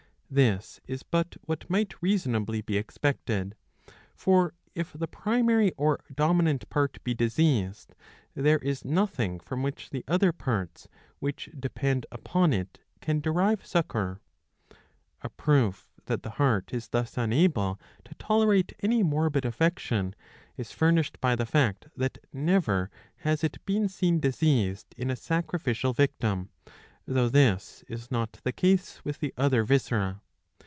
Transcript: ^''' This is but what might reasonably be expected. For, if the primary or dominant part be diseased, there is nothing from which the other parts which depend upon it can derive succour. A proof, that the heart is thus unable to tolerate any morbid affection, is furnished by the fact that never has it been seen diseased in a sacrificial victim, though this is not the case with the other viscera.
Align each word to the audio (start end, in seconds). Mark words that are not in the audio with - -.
^''' 0.31 0.33
This 0.33 0.79
is 0.87 1.03
but 1.03 1.35
what 1.41 1.69
might 1.69 2.01
reasonably 2.01 2.61
be 2.61 2.77
expected. 2.77 3.53
For, 4.15 4.53
if 4.73 4.93
the 4.93 5.05
primary 5.05 5.73
or 5.73 6.01
dominant 6.15 6.69
part 6.69 7.03
be 7.03 7.13
diseased, 7.13 7.93
there 8.33 8.59
is 8.59 8.85
nothing 8.85 9.41
from 9.41 9.61
which 9.61 9.89
the 9.89 10.05
other 10.07 10.31
parts 10.31 10.87
which 11.19 11.49
depend 11.59 12.05
upon 12.13 12.53
it 12.53 12.79
can 13.01 13.19
derive 13.19 13.65
succour. 13.65 14.21
A 15.21 15.27
proof, 15.27 15.91
that 16.05 16.23
the 16.23 16.29
heart 16.39 16.73
is 16.73 16.87
thus 16.87 17.17
unable 17.17 17.77
to 18.05 18.15
tolerate 18.15 18.71
any 18.79 19.03
morbid 19.03 19.43
affection, 19.43 20.15
is 20.55 20.71
furnished 20.71 21.19
by 21.19 21.35
the 21.35 21.45
fact 21.45 21.87
that 21.97 22.19
never 22.31 22.89
has 23.27 23.43
it 23.43 23.57
been 23.65 23.89
seen 23.89 24.21
diseased 24.21 24.95
in 24.97 25.11
a 25.11 25.17
sacrificial 25.17 25.91
victim, 25.91 26.47
though 27.07 27.29
this 27.29 27.83
is 27.89 28.11
not 28.11 28.31
the 28.43 28.51
case 28.53 29.03
with 29.03 29.19
the 29.19 29.33
other 29.35 29.63
viscera. 29.63 30.21